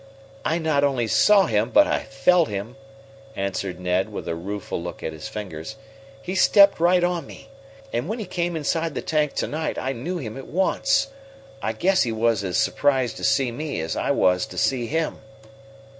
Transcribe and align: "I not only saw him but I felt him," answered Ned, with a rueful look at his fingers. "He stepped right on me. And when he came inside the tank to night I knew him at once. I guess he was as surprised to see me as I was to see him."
"I 0.43 0.57
not 0.57 0.83
only 0.83 1.05
saw 1.05 1.45
him 1.45 1.69
but 1.69 1.85
I 1.85 1.99
felt 1.99 2.47
him," 2.49 2.75
answered 3.35 3.79
Ned, 3.79 4.11
with 4.11 4.27
a 4.27 4.33
rueful 4.33 4.81
look 4.81 5.03
at 5.03 5.13
his 5.13 5.27
fingers. 5.27 5.75
"He 6.23 6.33
stepped 6.33 6.79
right 6.79 7.03
on 7.03 7.27
me. 7.27 7.49
And 7.93 8.07
when 8.09 8.17
he 8.17 8.25
came 8.25 8.55
inside 8.55 8.95
the 8.95 9.03
tank 9.03 9.33
to 9.33 9.47
night 9.47 9.77
I 9.77 9.91
knew 9.93 10.17
him 10.17 10.37
at 10.37 10.47
once. 10.47 11.09
I 11.61 11.73
guess 11.73 12.01
he 12.01 12.11
was 12.11 12.43
as 12.43 12.57
surprised 12.57 13.15
to 13.17 13.23
see 13.23 13.51
me 13.51 13.79
as 13.79 13.95
I 13.95 14.09
was 14.09 14.47
to 14.47 14.57
see 14.57 14.87
him." 14.87 15.19